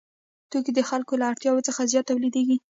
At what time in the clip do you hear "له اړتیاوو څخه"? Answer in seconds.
1.19-1.89